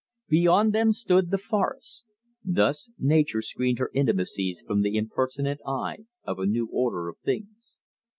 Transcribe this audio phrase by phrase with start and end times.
[0.29, 2.05] Beyond them stood the forests.
[2.43, 7.77] Thus Nature screened her intimacies from the impertinent eye of a new order of things.